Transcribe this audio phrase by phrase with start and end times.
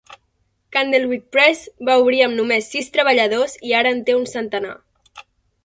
[0.75, 4.73] Candlewick Press va obrir amb només sis treballadors i ara en té un centenar.